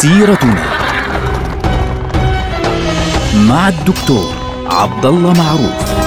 سيرتنا 0.00 0.64
مع 3.48 3.68
الدكتور 3.68 4.34
عبد 4.66 5.06
الله 5.06 5.32
معروف 5.32 6.00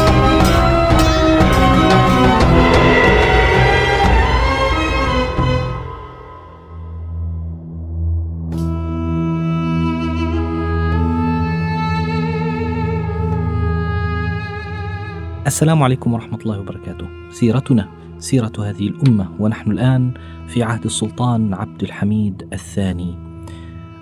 السلام 15.47 15.83
عليكم 15.83 16.13
ورحمة 16.13 16.39
الله 16.41 16.59
وبركاته. 16.59 17.07
سيرتنا 17.31 17.89
سيرة 18.19 18.53
هذه 18.59 18.87
الأمة 18.87 19.29
ونحن 19.39 19.71
الآن 19.71 20.13
في 20.47 20.63
عهد 20.63 20.85
السلطان 20.85 21.53
عبد 21.53 21.83
الحميد 21.83 22.47
الثاني. 22.53 23.32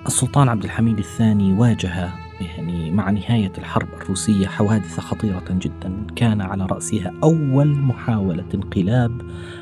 السلطان 0.08 0.50
عبد 0.50 0.64
الحميد 0.64 0.98
الثاني 0.98 1.54
واجه 1.54 2.10
يعني 2.42 2.92
مع 2.92 3.10
نهاية 3.10 3.52
الحرب 3.58 3.88
الروسية 4.02 4.48
حوادث 4.48 5.00
خطيرة 5.00 5.44
جدا. 5.50 6.08
كان 6.16 6.42
على 6.42 6.66
رأسها 6.66 7.14
أول 7.24 7.68
محاولة 7.68 8.46
انقلاب 8.54 9.22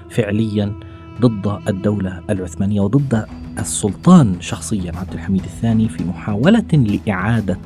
فعليا 0.10 0.74
ضد 1.22 1.60
الدولة 1.68 2.22
العثمانية 2.30 2.82
وضد 2.82 3.26
السلطان 3.60 4.42
شخصيا 4.42 4.92
عبد 4.96 5.14
الحميد 5.14 5.44
الثاني 5.44 5.90
في 5.90 6.04
محاولة 6.04 7.00
لإعادة 7.08 7.60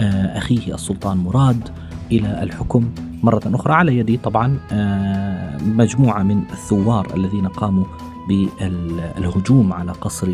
آه، 0.00 0.38
أخيه 0.38 0.74
السلطان 0.74 1.16
مراد 1.16 1.68
إلى 2.12 2.42
الحكم 2.42 2.90
مرة 3.22 3.42
أخرى. 3.46 3.74
على 3.74 3.98
يد 3.98 4.20
طبعا 4.22 4.58
آه، 4.72 5.58
مجموعة 5.62 6.22
من 6.22 6.42
الثوار 6.52 7.16
الذين 7.16 7.48
قاموا 7.48 7.84
بالهجوم 8.28 9.72
على 9.72 9.92
قصر 9.92 10.28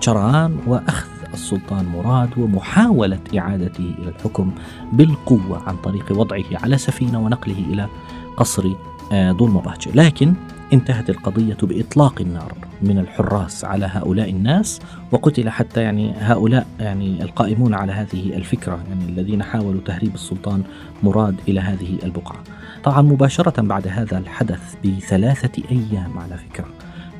شرعان 0.00 0.56
وأخذ 0.66 1.08
السلطان 1.34 1.84
مراد 1.86 2.38
ومحاولة 2.38 3.20
إعادته 3.38 3.94
إلى 3.98 4.08
الحكم 4.08 4.50
بالقوة 4.92 5.62
عن 5.66 5.76
طريق 5.76 6.06
وضعه 6.10 6.44
على 6.52 6.78
سفينة 6.78 7.20
ونقله 7.20 7.58
إلى 7.58 7.88
قصر 8.36 8.72
آه، 9.12 9.30
ذو 9.30 9.46
المبهجة 9.46 9.90
لكن 9.94 10.34
انتهت 10.72 11.10
القضية 11.10 11.56
بإطلاق 11.62 12.20
النار 12.20 12.52
من 12.82 12.98
الحراس 12.98 13.64
على 13.64 13.86
هؤلاء 13.86 14.30
الناس 14.30 14.80
وقتل 15.12 15.50
حتى 15.50 15.82
يعني 15.82 16.12
هؤلاء 16.18 16.66
يعني 16.80 17.22
القائمون 17.22 17.74
على 17.74 17.92
هذه 17.92 18.36
الفكرة 18.36 18.80
يعني 18.88 19.04
الذين 19.04 19.42
حاولوا 19.42 19.80
تهريب 19.80 20.14
السلطان 20.14 20.62
مراد 21.02 21.36
إلى 21.48 21.60
هذه 21.60 21.98
البقعة. 22.02 22.42
طبعا 22.84 23.02
مباشرة 23.02 23.62
بعد 23.62 23.88
هذا 23.88 24.18
الحدث 24.18 24.74
بثلاثة 24.84 25.62
أيام 25.70 26.18
على 26.18 26.36
فكرة 26.36 26.66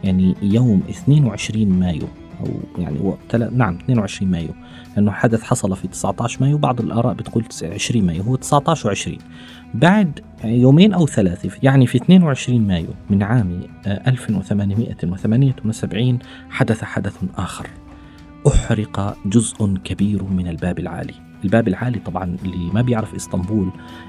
يعني 0.05 0.35
يوم 0.43 0.83
22 0.91 1.69
مايو. 1.69 2.09
أو 2.43 2.83
يعني 2.83 2.99
و... 2.99 3.17
نعم 3.53 3.75
22 3.75 4.31
مايو. 4.31 4.55
لأنه 4.97 5.11
حدث 5.11 5.43
حصل 5.43 5.77
في 5.77 5.89
19 5.89 6.41
مايو 6.41 6.59
بعض 6.59 6.81
الآراء 6.81 7.15
بتقول 7.15 7.45
20 7.63 8.07
مايو 8.07 8.23
هو 8.23 8.37
19 8.37 8.95
و20 8.95 9.11
بعد 9.75 10.21
يومين 10.45 10.93
أو 10.93 11.07
ثلاثة 11.07 11.51
يعني 11.63 11.87
في 11.87 11.99
22 11.99 12.67
مايو 12.67 12.89
من 13.11 13.23
عام 13.23 13.61
1878 13.87 16.19
حدث 16.51 16.85
حدث 16.85 17.17
آخر. 17.37 17.67
أحرق 18.47 19.17
جزء 19.27 19.75
كبير 19.85 20.23
من 20.23 20.49
الباب 20.49 20.79
العالي. 20.79 21.32
الباب 21.45 21.69
العالي 21.69 21.99
طبعا 21.99 22.37
اللي 22.45 22.71
ما 22.75 22.83
بيعرف 22.83 23.15
إسطنبول 23.15 23.69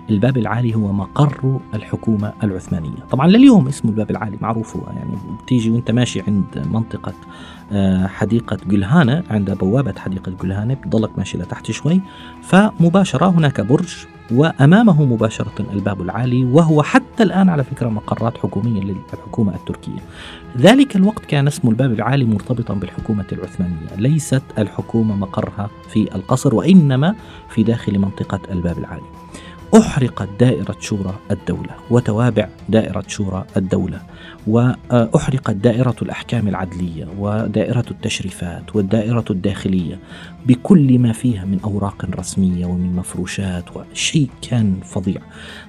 الباب 0.09 0.38
العالي 0.38 0.76
هو 0.76 0.94
مقر 0.94 1.59
الحكومة 1.73 2.34
العثمانية. 2.44 2.98
طبعا 3.12 3.28
لليوم 3.28 3.67
اسمه 3.67 3.92
الباب 3.92 4.12
العالي 4.12 4.38
معروف 4.42 4.78
هو 4.78 4.84
يعني 4.95 5.12
بتيجي 5.44 5.70
وأنت 5.70 5.92
ماشي 5.92 6.22
عند 6.22 6.67
منطقة 6.72 7.14
آه، 7.72 8.08
حديقة 8.08 8.58
جلهانة 8.67 9.23
عند 9.30 9.52
بوابة 9.52 9.93
حديقة 9.99 10.32
جلهانة 10.43 10.73
بتضلك 10.73 11.17
ماشي 11.17 11.38
لتحت 11.38 11.72
شوي. 11.72 12.02
فمباشرة 12.42 13.26
هناك 13.30 13.61
برج 13.61 13.95
وأمامه 14.32 15.06
مباشرة 15.06 15.66
الباب 15.73 16.02
العالي 16.02 16.44
وهو 16.44 16.84
حتى 16.84 17.23
الآن 17.23 17.50
على 17.50 17.64
فكرة 17.64 17.89
مقرات 17.89 18.38
حكومية 18.38 18.82
للحكومة 18.82 19.56
التركية. 19.56 20.00
ذلك 20.58 20.95
الوقت 20.95 21.26
كان 21.26 21.48
اسم 21.48 21.70
الباب 21.70 21.92
العالي 21.94 22.26
مرتبطا 22.26 22.73
بالحكومة 22.73 23.26
العثمانية. 23.32 23.95
ليست 23.98 24.44
الحكومة 24.58 25.16
مقرها 25.16 25.70
في 25.89 26.16
القصر 26.16 26.56
وإنما 26.56 27.16
في 27.50 27.64
داخل 27.64 28.00
منطقة 28.00 28.39
الباب 28.52 28.78
العالي. 28.78 29.12
أحرقت 29.78 30.30
دائرة 30.39 30.76
شورى 30.80 31.16
الدولة 31.32 31.76
وتوابع 31.89 32.48
دائرة 32.70 33.04
شورى 33.08 33.45
الدولة 33.58 34.02
وأحرقت 34.48 35.56
دائرة 35.56 35.95
الأحكام 36.02 36.48
العدلية 36.48 37.08
ودائرة 37.20 37.86
التشريفات 37.92 38.76
والدائرة 38.76 39.26
الداخلية 39.30 40.00
بكل 40.45 41.00
ما 41.00 41.11
فيها 41.11 41.45
من 41.45 41.60
أوراق 41.64 42.06
رسمية 42.20 42.66
ومن 42.66 42.95
مفروشات 42.95 43.66
وشيء 43.78 44.30
كان 44.50 44.80
فظيع. 44.86 45.22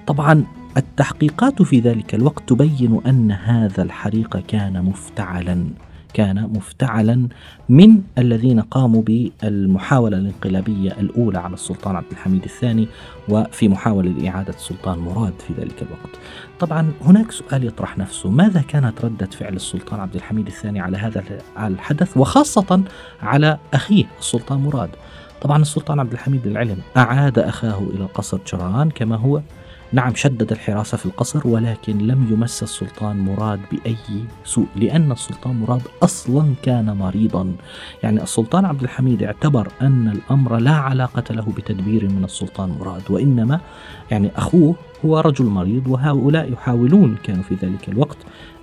طبعا 0.06 0.44
التحقيقات 0.76 1.62
في 1.62 1.80
ذلك 1.80 2.14
الوقت 2.14 2.48
تبين 2.48 3.00
أن 3.06 3.32
هذا 3.32 3.82
الحريق 3.82 4.36
كان 4.36 4.82
مفتعلا. 4.82 5.66
كان 6.14 6.50
مفتعلا 6.54 7.28
من 7.68 8.00
الذين 8.18 8.60
قاموا 8.60 9.02
بالمحاولة 9.02 10.16
الانقلابية 10.16 10.90
الأولى 10.90 11.38
على 11.38 11.54
السلطان 11.54 11.96
عبد 11.96 12.10
الحميد 12.12 12.44
الثاني 12.44 12.88
وفي 13.28 13.68
محاولة 13.68 14.10
لإعادة 14.10 14.54
السلطان 14.54 14.98
مراد 14.98 15.32
في 15.40 15.52
ذلك 15.60 15.82
الوقت. 15.82 16.18
طبعا 16.60 16.92
هناك 17.04 17.30
سؤال 17.32 17.64
يطرح 17.64 17.98
نفسه 17.98 18.30
ماذا 18.30 18.60
كانت 18.60 19.04
ردة 19.04 19.26
فعل 19.26 19.54
السلطان 19.54 20.00
عبد 20.00 20.14
الحميد 20.14 20.46
الثاني 20.46 20.80
على 20.80 20.96
هذا 20.96 21.24
الحدث 21.58 22.16
وخاصة 22.16 22.82
على 23.22 23.58
أخيه 23.74 24.04
السلطان 24.18 24.58
مراد؟ 24.58 24.90
طبعا 25.42 25.62
السلطان 25.62 26.00
عبد 26.00 26.12
الحميد 26.12 26.46
للعلم 26.46 26.78
أعاد 26.96 27.38
أخاه 27.38 27.78
إلى 27.78 28.04
القصر 28.04 28.38
جران 28.52 28.90
كما 28.90 29.16
هو 29.16 29.40
نعم 29.94 30.14
شدد 30.14 30.52
الحراسة 30.52 30.96
في 30.96 31.06
القصر 31.06 31.48
ولكن 31.48 31.98
لم 31.98 32.26
يمس 32.30 32.62
السلطان 32.62 33.16
مراد 33.16 33.60
بأي 33.72 34.24
سوء 34.44 34.66
لأن 34.76 35.12
السلطان 35.12 35.60
مراد 35.60 35.82
أصلا 36.02 36.54
كان 36.62 36.96
مريضا. 36.96 37.52
يعني 38.02 38.22
السلطان 38.22 38.64
عبد 38.64 38.82
الحميد 38.82 39.22
اعتبر 39.22 39.68
أن 39.82 40.08
الأمر 40.08 40.56
لا 40.56 40.70
علاقة 40.70 41.34
له 41.34 41.52
بتدبير 41.56 42.08
من 42.08 42.24
السلطان 42.24 42.68
مراد 42.80 43.02
وإنما 43.10 43.60
يعني 44.10 44.30
أخوه 44.36 44.74
هو 45.04 45.20
رجل 45.20 45.44
مريض 45.44 45.86
وهؤلاء 45.86 46.52
يحاولون 46.52 47.16
كانوا 47.22 47.42
في 47.42 47.54
ذلك 47.54 47.88
الوقت 47.88 48.18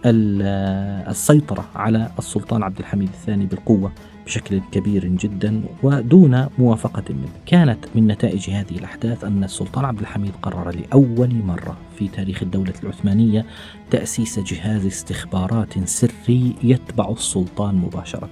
السيطرة 0.05 1.65
على 1.75 2.11
السلطان 2.19 2.63
عبد 2.63 2.79
الحميد 2.79 3.09
الثاني 3.09 3.45
بالقوة 3.45 3.91
بشكل 4.31 4.61
كبير 4.71 5.05
جدا 5.05 5.63
ودون 5.83 6.47
موافقة 6.57 7.03
منه. 7.09 7.29
كانت 7.45 7.85
من 7.95 8.07
نتائج 8.07 8.49
هذه 8.49 8.71
الأحداث 8.71 9.23
أن 9.23 9.43
السلطان 9.43 9.85
عبد 9.85 9.99
الحميد 9.99 10.31
قرر 10.41 10.75
لأول 10.75 11.35
مرة 11.35 11.77
في 11.97 12.07
تاريخ 12.07 12.43
الدولة 12.43 12.73
العثمانية 12.83 13.45
تأسيس 13.89 14.39
جهاز 14.39 14.85
استخبارات 14.85 15.89
سري 15.89 16.55
يتبع 16.63 17.09
السلطان 17.09 17.75
مباشرة 17.75 18.29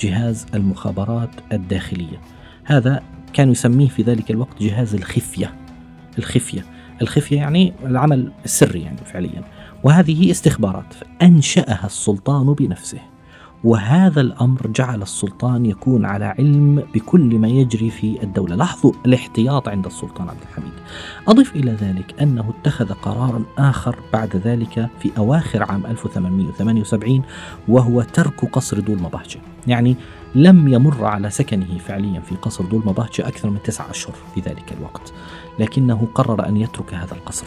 جهاز 0.00 0.46
المخابرات 0.54 1.30
الداخلية. 1.52 2.20
هذا 2.64 3.02
كان 3.32 3.50
يسميه 3.50 3.88
في 3.88 4.02
ذلك 4.02 4.30
الوقت 4.30 4.62
جهاز 4.62 4.94
الخفية. 4.94 5.54
الخفية. 6.18 6.64
الخفية 7.02 7.36
يعني 7.36 7.72
العمل 7.84 8.32
السري 8.44 8.82
يعني 8.82 8.98
فعليا. 9.04 9.44
وهذه 9.84 10.30
استخبارات 10.30 10.94
أنشأها 11.22 11.86
السلطان 11.86 12.54
بنفسه. 12.54 13.11
وهذا 13.64 14.20
الأمر 14.20 14.66
جعل 14.66 15.02
السلطان 15.02 15.66
يكون 15.66 16.04
على 16.04 16.24
علم 16.24 16.82
بكل 16.94 17.38
ما 17.38 17.48
يجري 17.48 17.90
في 17.90 18.22
الدولة، 18.22 18.56
لاحظوا 18.56 18.92
الاحتياط 19.06 19.68
عند 19.68 19.86
السلطان 19.86 20.28
عبد 20.28 20.40
الحميد. 20.50 20.72
أضف 21.28 21.56
إلى 21.56 21.72
ذلك 21.72 22.22
أنه 22.22 22.50
اتخذ 22.50 22.92
قرارا 22.92 23.44
آخر 23.58 23.96
بعد 24.12 24.36
ذلك 24.36 24.88
في 24.98 25.10
أواخر 25.18 25.62
عام 25.62 25.86
1878 25.86 27.22
وهو 27.68 28.02
ترك 28.02 28.44
قصر 28.44 28.80
دول 28.80 29.02
مبهجة، 29.02 29.40
يعني 29.66 29.96
لم 30.34 30.68
يمر 30.68 31.04
على 31.04 31.30
سكنه 31.30 31.78
فعليا 31.78 32.20
في 32.20 32.34
قصر 32.34 32.64
دول 32.64 32.82
مبهجة 32.86 33.28
أكثر 33.28 33.50
من 33.50 33.62
تسعة 33.62 33.90
أشهر 33.90 34.14
في 34.34 34.40
ذلك 34.40 34.72
الوقت، 34.78 35.12
لكنه 35.58 36.08
قرر 36.14 36.48
أن 36.48 36.56
يترك 36.56 36.94
هذا 36.94 37.12
القصر 37.12 37.46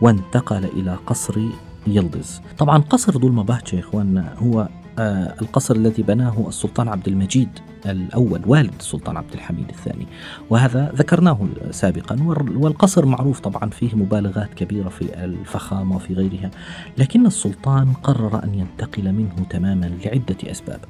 وانتقل 0.00 0.64
إلى 0.64 0.96
قصر 1.06 1.40
يلدز. 1.86 2.40
طبعا 2.58 2.78
قصر 2.78 3.18
ذو 3.18 3.28
المبهجة 3.28 3.76
يا 3.76 3.80
إخواننا 3.80 4.34
هو 4.38 4.68
القصر 4.98 5.74
الذي 5.74 6.02
بناه 6.02 6.44
السلطان 6.48 6.88
عبد 6.88 7.08
المجيد 7.08 7.48
الأول 7.86 8.42
والد 8.46 8.74
السلطان 8.80 9.16
عبد 9.16 9.32
الحميد 9.32 9.68
الثاني. 9.68 10.06
وهذا 10.50 10.92
ذكرناه 10.94 11.38
سابقا 11.70 12.16
والقصر 12.56 13.06
معروف 13.06 13.40
طبعا 13.40 13.70
فيه 13.70 13.94
مبالغات 13.94 14.54
كبيرة 14.54 14.88
في 14.88 15.24
الفخامة 15.24 15.96
وفي 15.96 16.14
غيرها. 16.14 16.50
لكن 16.98 17.26
السلطان 17.26 17.92
قرر 17.92 18.44
أن 18.44 18.54
ينتقل 18.54 19.12
منه 19.12 19.46
تماما 19.50 19.86
لعدة 20.04 20.50
أسباب. 20.50 20.80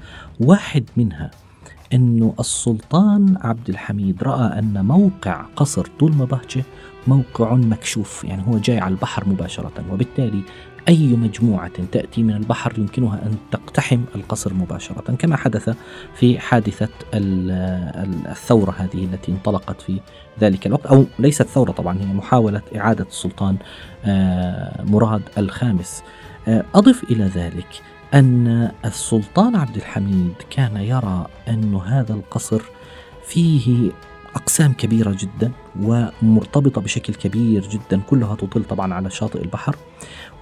واحد 0.40 0.84
منها 0.96 1.30
أنه 1.94 2.34
السلطان 2.40 3.36
عبد 3.40 3.68
الحميد 3.68 4.22
رأى 4.22 4.58
أن 4.58 4.84
موقع 4.84 5.42
قصر 5.56 5.86
طول 5.98 6.12
مبهجة 6.12 6.64
موقع 7.06 7.54
مكشوف 7.54 8.24
يعني 8.24 8.42
هو 8.48 8.58
جاي 8.58 8.78
على 8.78 8.94
البحر 8.94 9.28
مباشرة 9.28 9.72
وبالتالي 9.92 10.42
أي 10.88 11.16
مجموعة 11.16 11.70
تأتي 11.92 12.22
من 12.22 12.36
البحر 12.36 12.78
يمكنها 12.78 13.22
أن 13.22 13.36
تقتحم 13.50 14.00
القصر 14.14 14.54
مباشرة 14.54 15.16
كما 15.18 15.36
حدث 15.36 15.76
في 16.14 16.38
حادثة 16.38 16.88
الثورة 17.14 18.74
هذه 18.78 19.04
التي 19.04 19.32
انطلقت 19.32 19.80
في 19.80 20.00
ذلك 20.40 20.66
الوقت 20.66 20.86
أو 20.86 21.04
ليست 21.18 21.42
ثورة 21.42 21.72
طبعا 21.72 21.98
هي 21.98 22.06
محاولة 22.06 22.62
إعادة 22.76 23.06
السلطان 23.08 23.56
آه، 24.04 24.84
مراد 24.84 25.22
الخامس. 25.38 26.02
آه، 26.48 26.64
أضف 26.74 27.04
إلى 27.04 27.24
ذلك 27.24 27.82
أن 28.14 28.70
السلطان 28.84 29.56
عبد 29.56 29.76
الحميد 29.76 30.34
كان 30.50 30.76
يرى 30.76 31.26
أن 31.48 31.74
هذا 31.74 32.14
القصر 32.14 32.62
فيه 33.26 33.90
أقسام 34.36 34.72
كبيرة 34.72 35.16
جدا 35.18 35.52
ومرتبطة 35.82 36.80
بشكل 36.80 37.14
كبير 37.14 37.68
جدا 37.68 38.00
كلها 38.10 38.34
تطل 38.34 38.64
طبعا 38.64 38.94
على 38.94 39.10
شاطئ 39.10 39.42
البحر 39.42 39.76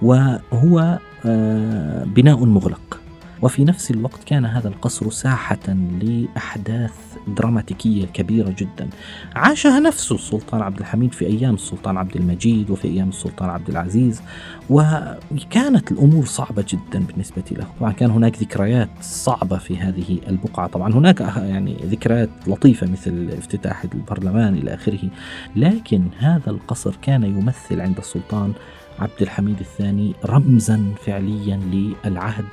وهو 0.01 0.99
آه، 1.25 2.03
بناء 2.03 2.45
مغلق. 2.45 2.99
وفي 3.41 3.63
نفس 3.63 3.91
الوقت 3.91 4.23
كان 4.23 4.45
هذا 4.45 4.67
القصر 4.67 5.09
ساحة 5.09 5.67
لأحداث 6.01 6.93
دراماتيكية 7.27 8.05
كبيرة 8.05 8.55
جدا. 8.57 8.89
عاشها 9.35 9.79
نفسه 9.79 10.15
السلطان 10.15 10.61
عبد 10.61 10.79
الحميد 10.79 11.13
في 11.13 11.25
أيام 11.25 11.53
السلطان 11.53 11.97
عبد 11.97 12.15
المجيد 12.15 12.69
وفي 12.69 12.87
أيام 12.87 13.09
السلطان 13.09 13.49
عبد 13.49 13.69
العزيز 13.69 14.21
وكانت 14.69 15.91
الأمور 15.91 16.25
صعبة 16.25 16.65
جدا 16.69 17.05
بالنسبة 17.05 17.43
له. 17.51 17.67
طبعا 17.79 17.91
كان 17.91 18.11
هناك 18.11 18.37
ذكريات 18.37 18.89
صعبة 19.01 19.57
في 19.57 19.77
هذه 19.77 20.19
البقعة. 20.27 20.67
طبعا 20.67 20.93
هناك 20.93 21.21
يعني 21.37 21.77
ذكريات 21.83 22.29
لطيفة 22.47 22.87
مثل 22.87 23.29
افتتاح 23.37 23.83
البرلمان 23.83 24.53
إلى 24.53 24.73
آخره. 24.73 25.09
لكن 25.55 26.03
هذا 26.19 26.49
القصر 26.49 26.95
كان 27.01 27.23
يمثل 27.23 27.81
عند 27.81 27.97
السلطان 27.97 28.53
عبد 28.99 29.21
الحميد 29.21 29.59
الثاني 29.59 30.13
رمزا 30.25 30.93
فعليا 31.05 31.59
للعهد. 32.05 32.45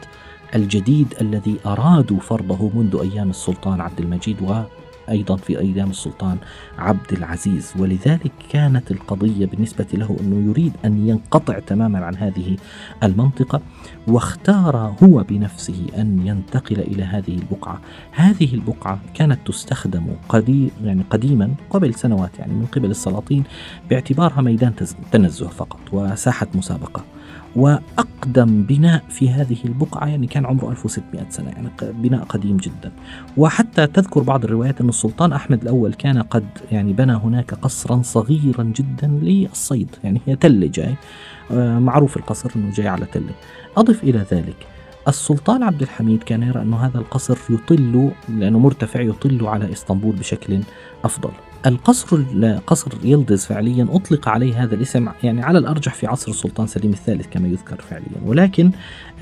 الجديد 0.54 1.14
الذي 1.20 1.56
أرادوا 1.66 2.20
فرضه 2.20 2.70
منذ 2.74 2.96
أيام 2.96 3.30
السلطان 3.30 3.80
عبد 3.80 4.00
المجيد 4.00 4.36
أيضا 5.08 5.36
في 5.36 5.58
أيام 5.58 5.90
السلطان 5.90 6.36
عبد 6.78 7.12
العزيز. 7.12 7.72
ولذلك 7.78 8.32
كانت 8.50 8.90
القضية 8.90 9.46
بالنسبة 9.46 9.86
له 9.92 10.16
أنه 10.20 10.50
يريد 10.50 10.72
أن 10.84 11.08
ينقطع 11.08 11.58
تماما 11.58 12.04
عن 12.04 12.16
هذه 12.16 12.56
المنطقة 13.02 13.60
واختار 14.06 14.94
هو 15.02 15.22
بنفسه 15.22 15.86
أن 15.98 16.26
ينتقل 16.26 16.80
إلى 16.80 17.02
هذه 17.02 17.34
البقعة. 17.34 17.80
هذه 18.12 18.54
البقعة 18.54 19.00
كانت 19.14 19.38
تستخدم 19.46 20.06
قديم 20.28 20.70
يعني 20.84 21.02
قديما 21.10 21.54
قبل 21.70 21.94
سنوات 21.94 22.38
يعني 22.38 22.52
من 22.52 22.66
قبل 22.66 22.90
السلاطين 22.90 23.44
باعتبارها 23.90 24.40
ميدان 24.40 24.72
تنزه 25.12 25.48
فقط 25.48 25.80
وساحة 25.92 26.46
مسابقة. 26.54 27.04
وأقدم 27.56 28.62
بناء 28.62 29.02
في 29.08 29.30
هذه 29.30 29.56
البقعة 29.64 30.06
يعني 30.06 30.26
كان 30.26 30.46
عمره 30.46 30.70
1600 30.70 31.30
سنة 31.30 31.50
يعني 31.50 31.68
بناء 31.82 32.24
قديم 32.24 32.56
جدا. 32.56 32.92
وحتى 33.36 33.86
تذكر 33.86 34.20
بعض 34.20 34.44
الروايات 34.44 34.80
أن 34.80 34.88
السلطان 34.88 35.32
أحمد 35.32 35.62
الأول 35.62 35.94
كان 35.94 36.22
قد 36.22 36.46
يعني 36.72 36.92
بنى 36.92 37.12
هناك 37.12 37.54
قصرا 37.54 38.02
صغيرا 38.02 38.62
جدا 38.62 39.06
للصيد 39.06 39.88
يعني 40.04 40.20
هي 40.26 40.36
تلة 40.36 40.66
جاي 40.66 40.94
آه، 41.50 41.78
معروف 41.78 42.16
القصر 42.16 42.50
أنه 42.56 42.72
جاي 42.72 42.88
على 42.88 43.06
تلة. 43.06 43.32
أضف 43.76 44.04
إلى 44.04 44.26
ذلك 44.32 44.66
السلطان 45.08 45.62
عبد 45.62 45.82
الحميد 45.82 46.22
كان 46.22 46.42
يرى 46.42 46.62
أن 46.62 46.74
هذا 46.74 46.98
القصر 46.98 47.38
يطل 47.50 48.10
لأنه 48.28 48.58
مرتفع 48.58 49.00
يطل 49.00 49.46
على 49.46 49.72
إسطنبول 49.72 50.16
بشكل 50.16 50.60
أفضل. 51.04 51.30
القصر 51.66 52.22
قصر 52.66 52.90
يلدز 53.04 53.44
فعليا 53.44 53.88
أطلق 53.90 54.28
عليه 54.28 54.64
هذا 54.64 54.74
الاسم 54.74 55.08
يعني 55.22 55.42
على 55.42 55.58
الأرجح 55.58 55.94
في 55.94 56.06
عصر 56.06 56.30
السلطان 56.30 56.66
سليم 56.66 56.92
الثالث 56.92 57.26
كما 57.30 57.48
يذكر 57.48 57.80
فعليا. 57.90 58.20
ولكن 58.26 58.70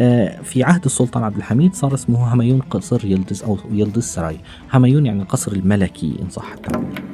آه، 0.01 0.43
في 0.43 0.63
عهد 0.63 0.85
السلطان 0.85 1.23
عبد 1.23 1.37
الحميد 1.37 1.75
صار 1.75 1.95
اسمه 1.95 2.35
هميون 2.35 2.61
قصر 2.61 3.05
يلدز 3.05 3.43
أو 3.43 3.59
يلدز 3.71 4.03
سراي. 4.03 4.37
هميون 4.73 5.07
يعني 5.07 5.23
القصر 5.23 5.53
الملكي 5.53 6.17
إن 6.23 6.31
صح 6.31 6.53
التعبير. 6.53 7.05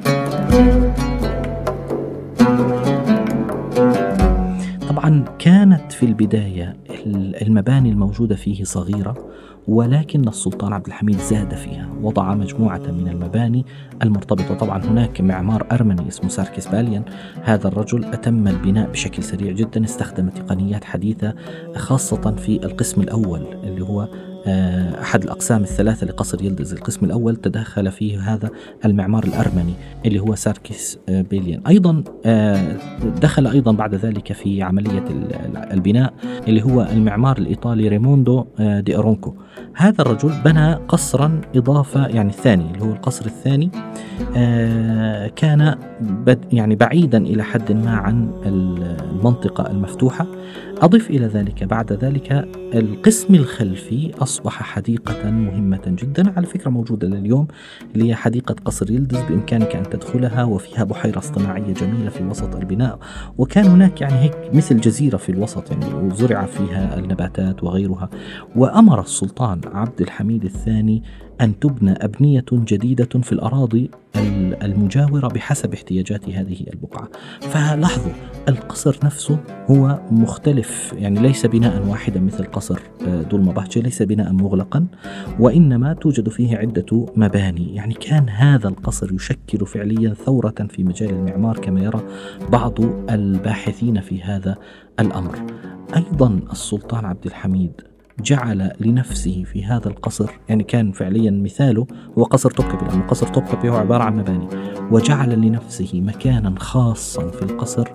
طبعا 4.89 5.25
كانت 5.39 5.91
في 5.91 6.05
البداية 6.05 6.77
المباني 7.41 7.89
الموجودة 7.89 8.35
فيه 8.35 8.63
صغيرة. 8.63 9.27
ولكن 9.67 10.27
السلطان 10.27 10.73
عبد 10.73 10.87
الحميد 10.87 11.17
زاد 11.17 11.55
فيها 11.55 11.89
وضع 12.01 12.33
مجموعة 12.33 12.77
من 12.91 13.07
المباني 13.07 13.65
المرتبطة 14.03 14.55
طبعا 14.55 14.83
هناك 14.85 15.21
معمار 15.21 15.67
أرمني 15.71 16.07
اسمه 16.07 16.29
ساركيس 16.29 16.67
باليان. 16.67 17.03
هذا 17.43 17.67
الرجل 17.67 18.05
أتم 18.05 18.47
البناء 18.47 18.91
بشكل 18.91 19.23
سريع 19.23 19.51
جدا 19.51 19.83
استخدم 19.83 20.29
تقنيات 20.29 20.83
حديثة 20.83 21.33
خاصة 21.75 22.35
في 22.35 22.65
القسم 22.65 23.01
الأول 23.01 23.41
اللي 23.63 23.81
هو 23.83 24.07
أحد 25.01 25.23
الأقسام 25.23 25.61
الثلاثة 25.63 26.07
لقصر 26.07 26.43
يلدز 26.43 26.73
القسم 26.73 27.05
الأول 27.05 27.35
تدخل 27.35 27.91
فيه 27.91 28.33
هذا 28.33 28.49
المعمار 28.85 29.23
الأرمني 29.23 29.73
اللي 30.05 30.19
هو 30.19 30.35
ساركيس 30.35 30.99
آه، 31.09 31.21
بيليان. 31.21 31.61
أيضا 31.67 32.03
آه، 32.25 32.77
دخل 33.21 33.47
أيضا 33.47 33.71
بعد 33.71 33.95
ذلك 33.95 34.33
في 34.33 34.61
عملية 34.63 35.05
البناء 35.71 36.13
اللي 36.47 36.63
هو 36.63 36.87
المعمار 36.91 37.37
الإيطالي 37.37 37.87
ريموندو 37.87 38.45
دي 38.59 38.95
أورونكو. 38.95 39.33
هذا 39.73 40.01
الرجل 40.01 40.31
بنى 40.45 40.73
قصرا 40.73 41.41
إضافة 41.55 42.07
يعني 42.07 42.29
الثاني 42.29 42.71
اللي 42.71 42.85
هو 42.85 42.91
القصر 42.91 43.25
الثاني 43.25 43.69
كان 45.35 45.75
يعني 46.51 46.75
بعيدا 46.75 47.17
إلى 47.17 47.43
حد 47.43 47.71
ما 47.71 47.91
عن 47.91 48.31
المنطقة 48.45 49.71
المفتوحة. 49.71 50.27
أضف 50.81 51.09
إلى 51.09 51.25
ذلك 51.25 51.63
بعد 51.63 51.93
ذلك 51.93 52.47
القسم 52.73 53.35
الخلفي 53.35 54.11
حديقة 54.63 55.31
مهمة 55.31 55.81
جدا 55.85 56.33
على 56.37 56.45
فكرة 56.45 56.69
موجودة 56.69 57.07
لليوم 57.07 57.47
اللي 57.95 58.09
هي 58.09 58.15
حديقة 58.15 58.55
قصر 58.65 58.91
يلدز 58.91 59.21
بإمكانك 59.21 59.75
أن 59.75 59.83
تدخلها 59.83 60.43
وفيها 60.43 60.83
بحيرة 60.83 61.17
اصطناعية 61.17 61.73
جميلة 61.73 62.09
في 62.09 62.23
وسط 62.23 62.55
البناء. 62.55 62.99
وكان 63.37 63.65
هناك 63.65 64.01
يعني 64.01 64.19
هيك 64.19 64.35
مثل 64.53 64.79
جزيرة 64.79 65.17
في 65.17 65.29
الوسط 65.29 65.71
يعني 65.71 65.93
وزرع 65.93 66.45
فيها 66.45 66.99
النباتات 66.99 67.63
وغيرها. 67.63 68.09
وأمر 68.55 69.01
السلطان 69.01 69.61
عبد 69.73 70.01
الحميد 70.01 70.43
الثاني 70.43 71.03
أن 71.41 71.59
تبنى 71.59 71.91
أبنية 71.91 72.45
جديدة 72.51 73.21
في 73.21 73.31
الأراضي 73.31 73.91
المجاورة 74.53 75.27
بحسب 75.27 75.73
احتياجات 75.73 76.29
هذه 76.29 76.65
البقعة. 76.73 77.09
فلاحظوا 77.41 78.11
القصر 78.49 78.97
نفسه 79.03 79.39
هو 79.71 79.99
مختلف. 80.11 80.93
يعني 80.97 81.19
ليس 81.19 81.45
بناء 81.45 81.87
واحدا 81.87 82.19
مثل 82.19 82.43
قصر 82.45 82.79
آه، 83.07 83.21
دولمباهتشي 83.21 83.81
ليس 83.81 84.01
بناء 84.01 84.31
مغلقا 84.31 84.87
وإنما 85.39 85.93
توجد 85.93 86.29
فيه 86.29 86.57
عدة 86.57 87.05
مباني. 87.15 87.75
يعني 87.75 87.93
كان 87.93 88.29
هذا 88.29 88.67
القصر 88.67 89.13
يشكل 89.13 89.65
فعليا 89.65 90.13
ثورة 90.13 90.67
في 90.69 90.83
مجال 90.83 91.09
المعمار 91.09 91.59
كما 91.59 91.81
يرى 91.81 92.01
بعض 92.49 92.79
الباحثين 93.09 94.01
في 94.01 94.21
هذا 94.23 94.57
الأمر. 94.99 95.35
أيضا 95.95 96.39
السلطان 96.51 97.05
عبد 97.05 97.25
الحميد 97.25 97.71
جعل 98.23 98.71
لنفسه 98.79 99.43
في 99.43 99.65
هذا 99.65 99.87
القصر 99.87 100.29
يعني 100.49 100.63
كان 100.63 100.91
فعليا 100.91 101.31
مثاله 101.31 101.87
هو 102.17 102.23
قصر 102.23 102.51
توبكابي 102.51 102.85
لأنه 102.85 103.03
قصر 103.07 103.27
توبكابي 103.27 103.69
هو 103.69 103.75
عبارة 103.75 104.03
عن 104.03 104.17
مباني. 104.17 104.47
وجعل 104.91 105.41
لنفسه 105.41 106.01
مكانا 106.01 106.59
خاصا 106.59 107.27
في 107.27 107.41
القصر 107.41 107.87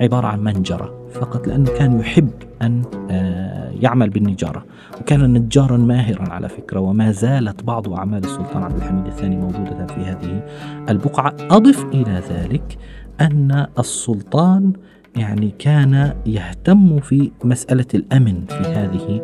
عبارة 0.00 0.26
عن 0.26 0.44
منجرة 0.44 1.08
فقط 1.12 1.46
لأنه 1.46 1.70
كان 1.70 2.00
يحب 2.00 2.30
أن 2.62 2.82
آه، 3.10 3.70
يعمل 3.80 4.10
بالنجارة. 4.10 4.64
وكان 5.00 5.32
نجارا 5.32 5.76
ماهرا 5.76 6.28
على 6.32 6.48
فكرة 6.48 6.80
وما 6.80 7.12
زالت 7.12 7.64
بعض 7.64 7.92
أعمال 7.92 8.24
السلطان 8.24 8.62
عبد 8.62 8.76
الحميد 8.76 9.06
الثاني 9.06 9.36
موجودة 9.36 9.86
في 9.86 10.00
هذه 10.00 10.46
البقعة. 10.88 11.36
أضف 11.50 11.84
إلى 11.84 12.22
ذلك 12.30 12.78
أن 13.20 13.66
السلطان 13.78 14.72
يعني 15.16 15.54
كان 15.58 16.14
يهتم 16.26 17.00
في 17.00 17.30
مسألة 17.44 17.86
الأمن 17.94 18.44
في 18.48 18.54
هذه 18.54 19.20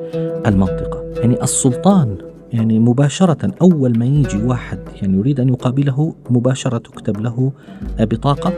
المنطقة. 0.46 1.20
يعني 1.20 1.42
السلطان 1.42 2.16
يعني 2.52 2.78
مباشرة 2.78 3.54
أول 3.62 3.98
ما 3.98 4.06
يجي 4.06 4.42
واحد 4.42 4.78
يعني 5.02 5.18
يريد 5.18 5.40
أن 5.40 5.48
يقابله 5.48 6.14
مباشرة 6.30 6.78
تكتب 6.78 7.20
له 7.20 7.52
بطاقة 8.00 8.52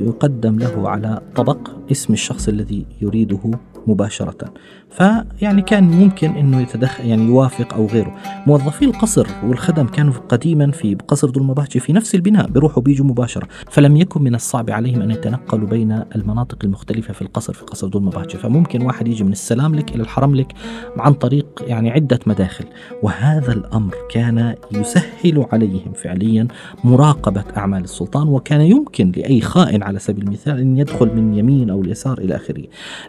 يقدم 0.00 0.58
له 0.58 0.88
على 0.88 1.20
طبق 1.36 1.58
اسم 1.92 2.12
الشخص 2.12 2.48
الذي 2.48 2.86
يريده 3.00 3.50
مباشرة. 3.88 4.52
فيعني 4.90 5.62
كان 5.62 5.84
ممكن 5.84 6.30
إنه 6.30 6.60
يتدخل 6.60 7.06
يعني 7.06 7.26
يوافق 7.26 7.74
أو 7.74 7.86
غيره. 7.86 8.16
موظفي 8.46 8.84
القصر 8.84 9.26
والخدم 9.44 9.86
كانوا 9.86 10.12
قديما 10.28 10.70
في 10.70 10.96
قصر 11.08 11.28
ذو 11.28 11.40
المباهجة 11.40 11.78
في 11.78 11.92
نفس 11.92 12.14
البناء 12.14 12.48
بيروحوا 12.50 12.82
بيجوا 12.82 13.06
مباشرة. 13.06 13.48
فلم 13.70 13.96
يكن 13.96 14.22
من 14.22 14.34
الصعب 14.34 14.70
عليهم 14.70 15.02
أن 15.02 15.10
يتنقلوا 15.10 15.68
بين 15.68 16.02
المناطق 16.16 16.58
المختلفة 16.64 17.12
في 17.12 17.22
القصر 17.22 17.52
في 17.52 17.64
قصر 17.64 17.86
ذو 17.86 17.98
المباهجة 17.98 18.36
فممكن 18.36 18.82
واحد 18.82 19.08
يجي 19.08 19.24
من 19.24 19.32
السلاملك 19.32 19.94
إلى 19.94 20.02
الحرملك 20.02 20.52
عن 20.96 21.12
طريق 21.12 21.64
يعني 21.66 21.90
عدة 21.90 22.18
مداخل. 22.26 22.64
وهذا 23.02 23.52
الأمر 23.52 23.94
كان 24.10 24.54
يسهل 24.72 25.46
عليهم 25.52 25.92
فعليا 25.94 26.48
مراقبة 26.84 27.44
أعمال 27.56 27.84
السلطان 27.84 28.28
وكان 28.28 28.60
يمكن 28.60 29.12
لأي 29.16 29.40
خائن 29.40 29.82
على 29.82 29.98
سبيل 29.98 30.24
المثال 30.24 30.60
أن 30.60 30.78
يدخل 30.78 31.16
من 31.16 31.34
يمين 31.34 31.70
أو 31.70 31.82
اليسار 31.82 32.18
إلى 32.18 32.36
آخره. 32.36 32.64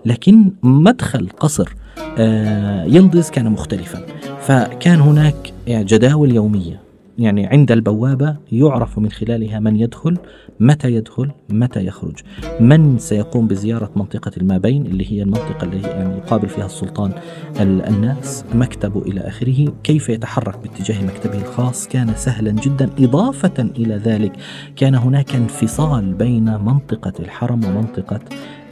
لكن 0.06 0.52
مدخل 0.70 1.30
قصر 1.40 1.76
آه، 2.18 2.84
يلدز 2.84 3.30
كان 3.30 3.52
مختلفا. 3.52 4.06
فكان 4.42 5.00
هناك 5.00 5.54
جداول 5.68 6.32
يومية. 6.32 6.80
يعني 7.18 7.46
عند 7.46 7.72
البوابة 7.72 8.36
يعرف 8.52 9.00
من 9.00 9.12
خلالها 9.12 9.60
من 9.60 9.76
يدخل 9.76 10.18
متى 10.60 10.94
يدخل 10.94 11.32
متى 11.50 11.86
يخرج. 11.86 12.16
من 12.60 12.98
سيقوم 12.98 13.48
بزيارة 13.48 13.92
منطقة 13.96 14.32
المابين 14.38 14.86
اللي 14.86 15.12
هي 15.12 15.22
المنطقة 15.22 15.64
اللي 15.64 15.82
يعني 15.88 16.18
يقابل 16.18 16.50
فيها 16.50 16.66
السلطان 16.66 17.12
الناس 17.60 18.46
مكتبه 18.56 19.02
إلى 19.02 19.22
آخره. 19.22 19.74
كيف 19.84 20.10
يتحرك 20.10 20.58
باتجاه 20.58 21.06
مكتبه 21.06 21.38
الخاص؟ 21.38 21.88
كان 21.88 22.14
سهلا 22.16 22.52
جدا. 22.52 22.90
إضافة 23.00 23.70
إلى 23.78 23.96
ذلك 23.96 24.32
كان 24.76 24.96
هناك 24.96 25.36
انفصال 25.36 26.14
بين 26.14 26.46
منطقة 26.46 27.14
الحرم 27.20 27.66
ومنطقة 27.66 28.20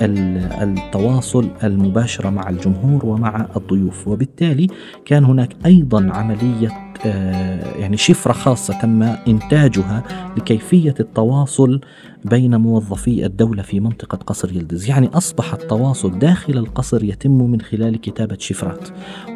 التواصل 0.01 1.49
المباشرة 1.63 2.29
مع 2.29 2.49
الجمهور 2.49 3.05
ومع 3.05 3.47
الضيوف. 3.55 4.07
وبالتالي 4.07 4.67
كان 5.05 5.25
هناك 5.25 5.55
أيضا 5.65 6.09
عملية 6.13 6.87
آه، 7.05 7.77
يعني 7.77 7.97
شفرة 7.97 8.33
خاصة 8.33 8.79
تم 8.81 9.03
إنتاجها 9.03 10.03
لكيفية 10.37 10.95
التواصل 10.99 11.81
بين 12.29 12.55
موظفي 12.55 13.25
الدولة 13.25 13.63
في 13.63 13.79
منطقة 13.79 14.15
قصر 14.15 14.51
يلدز. 14.51 14.89
يعني 14.89 15.07
أصبح 15.07 15.53
التواصل 15.53 16.19
داخل 16.19 16.57
القصر 16.57 17.03
يتم 17.03 17.31
من 17.31 17.61
خلال 17.61 18.01
كتابة 18.01 18.37
شفرات. 18.39 18.89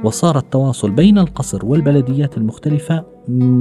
وصار 0.03 0.37
التواصل 0.37 0.91
بين 0.91 1.17
القصر 1.17 1.65
والبلديات 1.65 2.37
المختلفة 2.37 3.11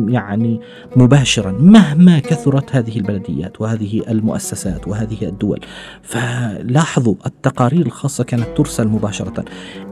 يعني 0.08 0.60
مباشرا 0.96 1.52
مهما 1.52 2.18
كثرت 2.18 2.76
هذه 2.76 2.96
البلديات 2.96 3.60
وهذه 3.60 4.02
المؤسسات 4.08 4.88
وهذه 4.88 5.22
الدول. 5.22 5.60
فلاحظوا 6.02 7.14
التقارير 7.26 7.86
الخاصة 7.86 8.24
كانت 8.24 8.46
ترسل 8.56 8.88
مباشرة. 8.88 9.44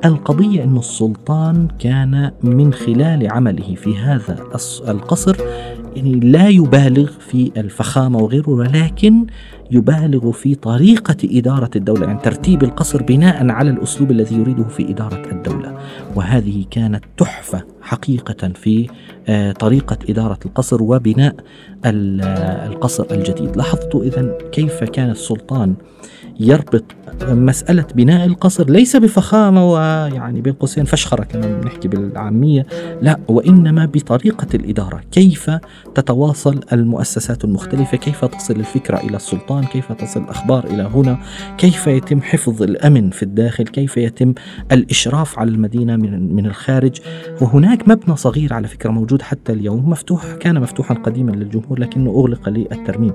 القضية 0.05 0.65
أن 0.65 0.77
السلطان 0.77 1.69
كان 1.79 2.31
من 2.43 2.73
خلال 2.73 3.33
عمله 3.33 3.75
في 3.75 3.99
هذا 3.99 4.45
القصر 4.89 5.37
يعني 5.99 6.21
لا 6.21 6.49
يبالغ 6.49 7.11
في 7.31 7.53
الفخامة 7.57 8.19
وغيره 8.19 8.51
ولكن 8.51 9.27
يبالغ 9.71 10.33
في 10.33 10.55
طريقة 10.55 11.17
إدارة 11.25 11.71
الدولة 11.77 12.07
يعني 12.07 12.21
ترتيب 12.21 12.63
القصر 12.63 13.03
بناء 13.03 13.51
على 13.51 13.71
الأسلوب 13.71 14.11
الذي 14.11 14.37
يريده 14.37 14.65
في 14.65 14.91
إدارة 14.91 15.31
الدولة. 15.33 15.79
وهذه 16.15 16.65
كانت 16.71 17.05
تحفة 17.17 17.65
حقيقة 17.81 18.49
في 18.49 18.89
آه، 19.29 19.53
طريقة 19.53 19.99
إدارة 20.09 20.39
القصر 20.47 20.83
وبناء 20.83 21.35
القصر 21.85 23.07
الجديد. 23.11 23.57
لاحظتوا 23.57 24.03
إذا 24.05 24.39
كيف 24.53 24.85
كان 24.85 25.11
السلطان 25.11 25.75
يربط 26.41 26.85
مسألة 27.29 27.87
بناء 27.95 28.27
القصر 28.27 28.71
ليس 28.71 28.97
بفخامة 28.97 29.73
ويعني 29.73 30.41
بين 30.41 30.53
قوسين 30.53 30.85
فشخرة 30.85 31.25
كما 31.25 31.61
نحكي 31.65 31.89
بالعامية 31.89 32.67
لا 33.03 33.19
وإنما 33.29 33.85
بطريقة 33.85 34.47
الإدارة. 34.55 35.01
كيف 35.13 35.51
تتواصل 35.95 36.61
المؤسسات 36.73 37.45
المختلفة؟ 37.45 37.97
كيف 37.97 38.25
تصل 38.25 38.57
الفكرة 38.57 38.97
إلى 38.97 39.17
السلطان؟ 39.17 39.58
كيف 39.65 39.93
تصل 39.93 40.23
الأخبار 40.23 40.65
إلى 40.67 40.83
هنا؟ 40.83 41.19
كيف 41.59 41.87
يتم 41.87 42.23
حفظ 42.23 42.63
الأمن 42.63 43.11
في 43.11 43.23
الداخل؟ 43.23 43.65
كيف 43.65 43.97
يتم 43.97 44.35
الإشراف 44.73 45.39
على 45.39 45.51
المدينة 45.51 45.97
من, 45.97 46.35
من 46.35 46.47
الخارج؟ 46.47 47.01
وهناك 47.41 47.89
مبنى 47.89 48.17
صغير 48.17 48.55
على 48.55 48.69
فكرة 48.69 48.91
موجود 48.91 49.23
حتى 49.23 49.53
اليوم 49.53 49.91
مفتوح 49.91 50.35
كان 50.35 50.61
مفتوحا 50.61 50.95
قديما 50.95 51.31
للجمهور 51.31 51.81
لكنه 51.81 52.11
أغلق 52.11 52.49
للترميم. 52.49 53.13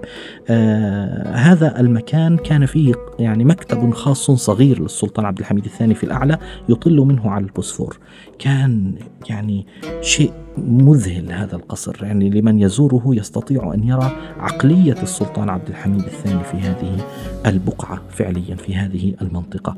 آه 0.50 1.36
هذا 1.36 1.80
المكان 1.80 2.38
كان 2.38 2.66
فيه 2.66 2.94
يعني 3.20 3.44
مكتب 3.44 3.94
خاص 3.94 4.32
صغير 4.32 4.82
للسلطان 4.82 5.26
عبد 5.26 5.40
الحميد 5.40 5.66
الثاني 5.66 5.96
في 5.96 6.04
الأعلى 6.04 6.38
يطل 6.70 6.98
منه 6.98 7.32
على 7.32 7.46
البوسفور. 7.46 7.98
كان 8.40 8.96
يعني 9.30 9.66
شيء 10.02 10.32
مذهل 10.58 11.32
هذا 11.32 11.56
القصر. 11.56 12.04
يعني 12.04 12.30
لمن 12.30 12.60
يزوره 12.60 13.04
يستطيع 13.08 13.74
أن 13.74 13.84
يرى 13.84 14.12
عقلية 14.40 15.02
السلطان 15.04 15.50
عبد 15.50 15.70
الحميد 15.70 16.04
الثاني 16.04 16.44
في 16.44 16.58
هذه 16.58 16.98
البقعة 17.46 18.02
فعليا 18.10 18.56
في 18.56 18.76
هذه 18.76 19.14
المنطقة. 19.22 19.76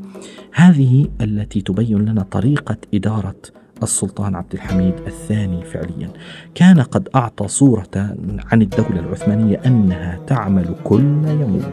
هذه 0.53 1.07
التي 1.21 1.61
تبين 1.61 1.97
لنا 1.97 2.23
طريقة 2.23 2.77
إدارة 2.93 3.35
السلطان 3.83 4.35
عبد 4.35 4.53
الحميد 4.53 4.93
الثاني 5.07 5.63
فعليا. 5.65 6.09
كان 6.55 6.79
قد 6.81 7.09
أعطى 7.15 7.47
صورة 7.47 8.15
عن 8.51 8.61
الدولة 8.61 8.99
العثمانية 8.99 9.61
أنها 9.65 10.19
تعمل 10.27 10.75
كل 10.83 11.25
يوم 11.27 11.63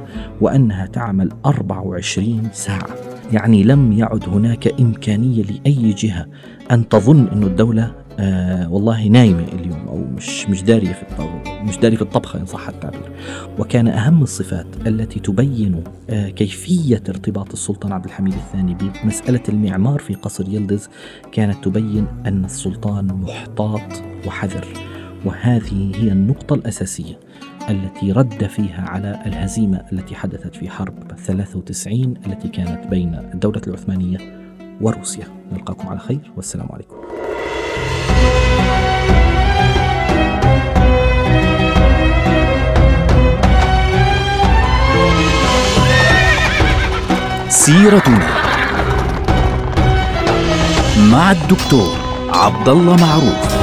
وأنها 0.40 0.86
تعمل 0.86 1.32
24 1.46 2.48
ساعة. 2.52 3.11
يعني 3.32 3.62
لم 3.62 3.92
يعد 3.92 4.28
هناك 4.28 4.80
إمكانية 4.80 5.42
لأي 5.42 5.92
جهة 5.92 6.26
أن 6.70 6.88
تظن 6.88 7.28
أن 7.28 7.42
الدولة 7.42 7.94
آه 8.18 8.72
والله 8.72 9.08
نايمة 9.08 9.44
اليوم 9.52 9.88
أو 9.88 9.96
مش 9.96 10.48
مش 10.48 10.62
دارية 10.62 10.92
في 10.92 11.04
مش 11.62 11.78
دارية 11.78 11.96
في 11.96 12.02
الطبخة 12.02 12.40
إن 12.40 12.46
صح 12.46 12.68
التعبير. 12.68 13.12
وكان 13.58 13.88
أهم 13.88 14.22
الصفات 14.22 14.66
التي 14.86 15.20
تبين 15.20 15.84
آه 16.10 16.28
كيفية 16.28 17.02
ارتباط 17.08 17.52
السلطان 17.52 17.92
عبد 17.92 18.04
الحميد 18.04 18.34
الثاني 18.34 18.74
بمسألة 18.74 19.42
المعمار 19.48 19.98
في 19.98 20.14
قصر 20.14 20.44
يلدز 20.48 20.88
كانت 21.32 21.64
تبين 21.64 22.06
أن 22.26 22.44
السلطان 22.44 23.06
محتاط 23.06 24.02
وحذر. 24.26 24.66
وهذه 25.24 25.92
هي 25.94 26.12
النقطة 26.12 26.54
الأساسية. 26.54 27.18
التي 27.70 28.12
رد 28.12 28.46
فيها 28.46 28.88
على 28.88 29.22
الهزيمة 29.26 29.84
التي 29.92 30.14
حدثت 30.14 30.54
في 30.54 30.70
حرب 30.70 30.94
93 31.26 32.14
التي 32.26 32.48
كانت 32.48 32.86
بين 32.86 33.14
الدولة 33.14 33.60
العثمانية 33.66 34.18
وروسيا. 34.80 35.24
نلقاكم 35.52 35.88
على 35.88 35.98
خير 35.98 36.32
والسلام 36.36 36.68
عليكم. 36.72 36.96
سيرتنا 47.48 48.28
مع 51.12 51.30
الدكتور 51.30 51.96
عبد 52.28 52.68
الله 52.68 52.96
معروف. 52.96 53.61